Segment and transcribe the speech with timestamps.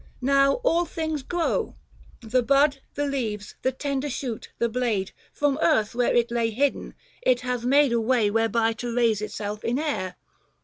[0.23, 1.75] Now all things grow—
[2.21, 6.95] The bud, the leaves, the tender shoot, the blade From earth where it lav hidden,
[7.21, 10.15] it hath made A way whereby to raise itself in air.